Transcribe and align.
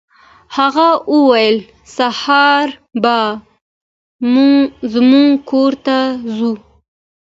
هغه 0.57 0.89
وویل 1.15 1.57
سهار 1.97 2.67
به 3.03 3.17
زموږ 4.93 5.29
کور 5.49 5.71
ته 5.85 5.97
ځو. 6.35 6.53